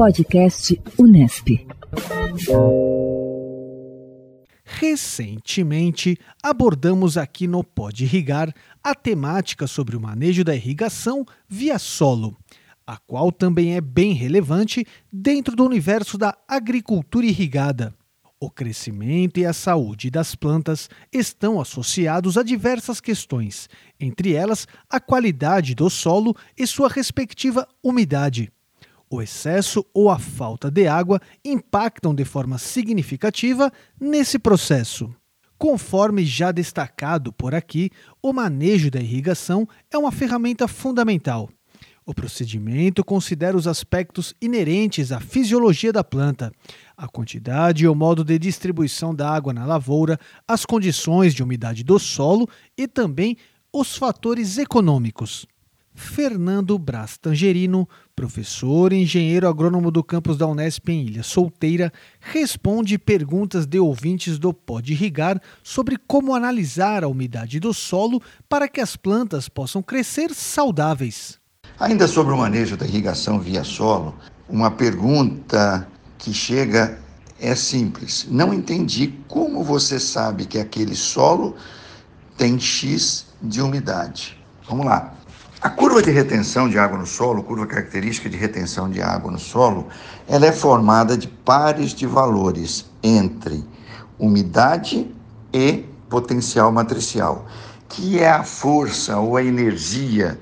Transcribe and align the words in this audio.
Podcast 0.00 0.80
Unesp. 0.96 1.66
Recentemente, 4.64 6.16
abordamos 6.42 7.18
aqui 7.18 7.46
no 7.46 7.62
Pode 7.62 8.04
Irrigar 8.04 8.50
a 8.82 8.94
temática 8.94 9.66
sobre 9.66 9.98
o 9.98 10.00
manejo 10.00 10.42
da 10.42 10.56
irrigação 10.56 11.26
via 11.46 11.78
solo, 11.78 12.34
a 12.86 12.96
qual 12.96 13.30
também 13.30 13.76
é 13.76 13.80
bem 13.82 14.14
relevante 14.14 14.86
dentro 15.12 15.54
do 15.54 15.66
universo 15.66 16.16
da 16.16 16.34
agricultura 16.48 17.26
irrigada. 17.26 17.94
O 18.40 18.50
crescimento 18.50 19.38
e 19.38 19.44
a 19.44 19.52
saúde 19.52 20.10
das 20.10 20.34
plantas 20.34 20.88
estão 21.12 21.60
associados 21.60 22.38
a 22.38 22.42
diversas 22.42 23.02
questões, 23.02 23.68
entre 24.00 24.32
elas 24.32 24.66
a 24.88 24.98
qualidade 24.98 25.74
do 25.74 25.90
solo 25.90 26.34
e 26.56 26.66
sua 26.66 26.88
respectiva 26.88 27.68
umidade. 27.84 28.50
O 29.10 29.20
excesso 29.20 29.84
ou 29.92 30.08
a 30.08 30.18
falta 30.18 30.70
de 30.70 30.86
água 30.86 31.20
impactam 31.44 32.14
de 32.14 32.24
forma 32.24 32.58
significativa 32.58 33.72
nesse 34.00 34.38
processo. 34.38 35.12
Conforme 35.58 36.24
já 36.24 36.52
destacado 36.52 37.32
por 37.32 37.54
aqui, 37.54 37.90
o 38.22 38.32
manejo 38.32 38.90
da 38.90 39.00
irrigação 39.00 39.68
é 39.90 39.98
uma 39.98 40.12
ferramenta 40.12 40.68
fundamental 40.68 41.50
o 42.10 42.14
procedimento 42.14 43.04
considera 43.04 43.56
os 43.56 43.68
aspectos 43.68 44.34
inerentes 44.42 45.12
à 45.12 45.20
fisiologia 45.20 45.92
da 45.92 46.02
planta, 46.02 46.52
a 46.96 47.06
quantidade 47.06 47.84
e 47.84 47.88
o 47.88 47.94
modo 47.94 48.24
de 48.24 48.36
distribuição 48.36 49.14
da 49.14 49.30
água 49.30 49.52
na 49.52 49.64
lavoura, 49.64 50.18
as 50.46 50.66
condições 50.66 51.32
de 51.32 51.42
umidade 51.42 51.84
do 51.84 52.00
solo 52.00 52.48
e 52.76 52.88
também 52.88 53.36
os 53.72 53.96
fatores 53.96 54.58
econômicos. 54.58 55.46
Fernando 56.00 56.78
Braz 56.78 57.18
Tangerino, 57.18 57.86
professor 58.16 58.90
e 58.90 59.02
engenheiro 59.02 59.46
agrônomo 59.46 59.90
do 59.90 60.02
campus 60.02 60.38
da 60.38 60.46
Unesp 60.46 60.88
em 60.88 61.04
Ilha 61.04 61.22
Solteira, 61.22 61.92
responde 62.18 62.98
perguntas 62.98 63.66
de 63.66 63.78
ouvintes 63.78 64.38
do 64.38 64.52
Pode 64.54 64.94
Irrigar 64.94 65.38
sobre 65.62 65.98
como 66.08 66.34
analisar 66.34 67.04
a 67.04 67.08
umidade 67.08 67.60
do 67.60 67.74
solo 67.74 68.20
para 68.48 68.66
que 68.66 68.80
as 68.80 68.96
plantas 68.96 69.46
possam 69.46 69.82
crescer 69.82 70.32
saudáveis. 70.34 71.38
Ainda 71.78 72.08
sobre 72.08 72.32
o 72.32 72.38
manejo 72.38 72.78
da 72.78 72.86
irrigação 72.86 73.38
via 73.38 73.62
solo, 73.62 74.14
uma 74.48 74.70
pergunta 74.70 75.86
que 76.16 76.32
chega 76.32 76.98
é 77.38 77.54
simples. 77.54 78.26
Não 78.30 78.54
entendi 78.54 79.14
como 79.28 79.62
você 79.62 80.00
sabe 80.00 80.46
que 80.46 80.58
aquele 80.58 80.96
solo 80.96 81.54
tem 82.38 82.58
X 82.58 83.26
de 83.42 83.60
umidade. 83.60 84.38
Vamos 84.66 84.86
lá. 84.86 85.19
A 85.62 85.68
curva 85.68 86.00
de 86.00 86.10
retenção 86.10 86.70
de 86.70 86.78
água 86.78 86.96
no 86.96 87.04
solo, 87.04 87.42
curva 87.42 87.66
característica 87.66 88.30
de 88.30 88.36
retenção 88.38 88.88
de 88.88 89.02
água 89.02 89.30
no 89.30 89.38
solo, 89.38 89.88
ela 90.26 90.46
é 90.46 90.52
formada 90.52 91.18
de 91.18 91.28
pares 91.28 91.90
de 91.90 92.06
valores 92.06 92.90
entre 93.02 93.62
umidade 94.18 95.14
e 95.52 95.84
potencial 96.08 96.72
matricial, 96.72 97.44
que 97.90 98.20
é 98.20 98.30
a 98.30 98.42
força 98.42 99.18
ou 99.18 99.36
a 99.36 99.44
energia 99.44 100.40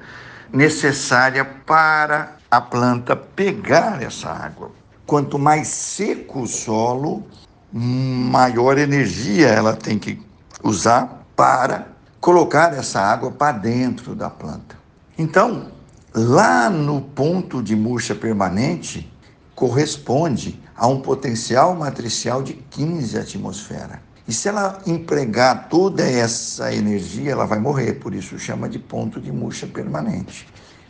necessária 0.52 1.44
para 1.44 2.36
a 2.48 2.60
planta 2.60 3.16
pegar 3.16 4.00
essa 4.00 4.28
água. 4.28 4.70
Quanto 5.04 5.36
mais 5.36 5.66
seco 5.66 6.42
o 6.42 6.46
solo, 6.46 7.26
maior 7.72 8.78
energia 8.78 9.48
ela 9.48 9.74
tem 9.74 9.98
que 9.98 10.22
usar 10.62 11.24
para 11.34 11.88
colocar 12.20 12.72
essa 12.72 13.00
água 13.00 13.32
para 13.32 13.58
dentro 13.58 14.14
da 14.14 14.30
planta. 14.30 14.77
Então, 15.18 15.72
lá 16.14 16.70
no 16.70 17.00
ponto 17.00 17.60
de 17.60 17.74
murcha 17.74 18.14
permanente, 18.14 19.12
corresponde 19.52 20.62
a 20.76 20.86
um 20.86 21.00
potencial 21.00 21.74
matricial 21.74 22.40
de 22.40 22.52
15 22.54 23.18
atmosfera. 23.18 24.00
E 24.28 24.32
se 24.32 24.46
ela 24.46 24.80
empregar 24.86 25.68
toda 25.68 26.04
essa 26.04 26.72
energia, 26.72 27.32
ela 27.32 27.46
vai 27.46 27.58
morrer, 27.58 27.94
por 27.94 28.14
isso 28.14 28.38
chama 28.38 28.68
de 28.68 28.78
ponto 28.78 29.20
de 29.20 29.32
murcha 29.32 29.66
permanente. 29.66 30.46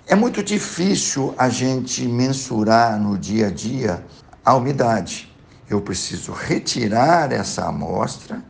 É 0.07 0.15
muito 0.15 0.43
difícil 0.43 1.35
a 1.39 1.49
gente 1.49 2.07
mensurar 2.07 3.01
no 3.01 3.17
dia 3.17 3.47
a 3.47 3.51
dia 3.51 4.05
a 4.45 4.55
umidade. 4.55 5.35
Eu 5.71 5.81
preciso 5.81 6.33
retirar 6.33 7.33
essa 7.33 7.67
amostra, 7.67 8.45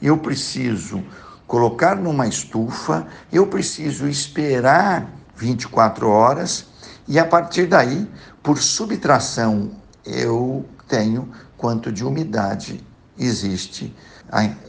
eu 0.00 0.16
preciso 0.16 1.02
colocar 1.44 1.96
numa 1.96 2.28
estufa, 2.28 3.08
eu 3.32 3.48
preciso 3.48 4.06
esperar 4.06 5.23
24 5.44 6.08
horas 6.08 6.66
e 7.06 7.18
a 7.18 7.24
partir 7.24 7.66
daí, 7.66 8.08
por 8.42 8.58
subtração, 8.58 9.72
eu 10.04 10.64
tenho 10.88 11.28
quanto 11.56 11.92
de 11.92 12.04
umidade 12.04 12.82
existe 13.18 13.94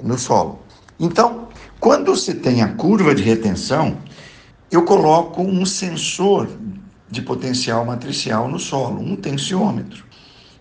no 0.03 0.17
solo. 0.17 0.59
Então, 0.99 1.47
quando 1.79 2.15
se 2.15 2.35
tem 2.35 2.61
a 2.61 2.73
curva 2.73 3.15
de 3.15 3.23
retenção, 3.23 3.97
eu 4.69 4.83
coloco 4.83 5.41
um 5.41 5.65
sensor 5.65 6.49
de 7.09 7.21
potencial 7.21 7.85
matricial 7.85 8.49
no 8.49 8.59
solo, 8.59 8.99
um 8.99 9.15
tensiômetro. 9.15 10.03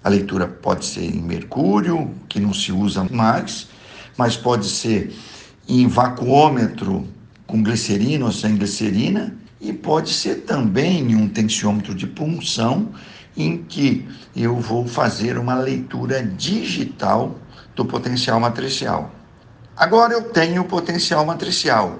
A 0.02 0.08
leitura 0.08 0.46
pode 0.46 0.84
ser 0.84 1.04
em 1.04 1.20
mercúrio, 1.20 2.10
que 2.28 2.38
não 2.38 2.52
se 2.54 2.70
usa 2.70 3.04
mais, 3.10 3.68
mas 4.16 4.36
pode 4.36 4.68
ser 4.68 5.12
em 5.68 5.88
vacuômetro 5.88 7.08
com 7.46 7.62
glicerina 7.62 8.26
ou 8.26 8.32
sem 8.32 8.56
glicerina, 8.56 9.34
e 9.64 9.72
pode 9.72 10.12
ser 10.12 10.42
também 10.42 11.16
um 11.16 11.26
tensiômetro 11.26 11.94
de 11.94 12.06
punção, 12.06 12.90
em 13.34 13.62
que 13.64 14.06
eu 14.36 14.56
vou 14.60 14.86
fazer 14.86 15.38
uma 15.38 15.54
leitura 15.54 16.22
digital 16.22 17.34
do 17.74 17.84
potencial 17.86 18.38
matricial. 18.38 19.10
Agora 19.74 20.12
eu 20.12 20.30
tenho 20.30 20.62
o 20.62 20.66
potencial 20.66 21.24
matricial. 21.24 21.98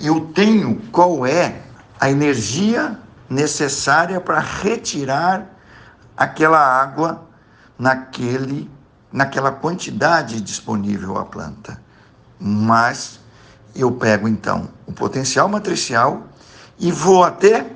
Eu 0.00 0.32
tenho 0.34 0.80
qual 0.90 1.26
é 1.26 1.60
a 2.00 2.10
energia 2.10 2.98
necessária 3.28 4.18
para 4.18 4.40
retirar 4.40 5.46
aquela 6.16 6.58
água 6.58 7.28
naquele 7.78 8.70
naquela 9.12 9.52
quantidade 9.52 10.40
disponível 10.40 11.18
à 11.18 11.24
planta. 11.26 11.78
Mas 12.40 13.20
eu 13.76 13.92
pego 13.92 14.26
então 14.26 14.70
o 14.86 14.92
potencial 14.92 15.50
matricial 15.50 16.31
e 16.78 16.90
vou 16.90 17.24
até 17.24 17.66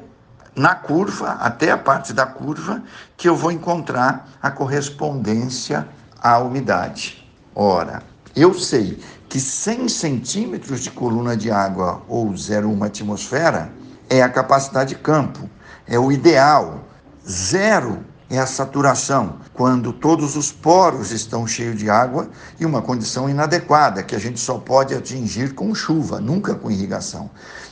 na 0.55 0.75
curva, 0.75 1.33
até 1.33 1.71
a 1.71 1.79
parte 1.79 2.13
da 2.13 2.25
curva, 2.25 2.83
que 3.17 3.29
eu 3.29 3.37
vou 3.37 3.53
encontrar 3.53 4.29
a 4.43 4.51
correspondência 4.51 5.87
à 6.21 6.39
umidade. 6.39 7.29
Ora, 7.55 8.03
eu 8.35 8.55
sei 8.55 8.99
que 9.29 9.39
100 9.39 9.89
centímetros 9.89 10.81
de 10.81 10.91
coluna 10.91 11.37
de 11.37 11.51
água 11.51 12.03
ou 12.09 12.31
0,1 12.31 12.87
atmosfera 12.87 13.71
é 14.09 14.23
a 14.23 14.29
capacidade 14.29 14.95
de 14.95 15.01
campo, 15.01 15.49
é 15.87 15.99
o 15.99 16.11
ideal. 16.11 16.81
Zero 17.29 18.05
é 18.29 18.39
a 18.39 18.47
saturação, 18.47 19.39
quando 19.55 19.93
todos 19.93 20.37
os 20.37 20.51
poros 20.51 21.13
estão 21.13 21.47
cheios 21.47 21.77
de 21.77 21.89
água 21.89 22.29
e 22.59 22.67
uma 22.67 22.83
condição 22.83 23.29
inadequada, 23.29 24.03
que 24.03 24.17
a 24.17 24.19
gente 24.19 24.41
só 24.41 24.59
pode 24.59 24.95
atingir 24.95 25.55
com 25.55 25.75
chuva, 25.75 26.21
nunca 26.21 26.55
com 26.55 26.71
irrigação. 26.71 27.31